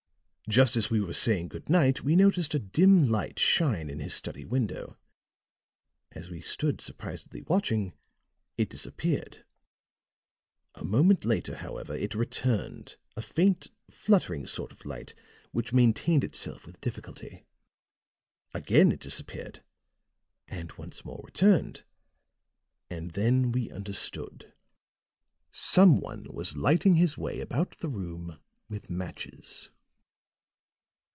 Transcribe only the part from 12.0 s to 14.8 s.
returned, a faint fluttering sort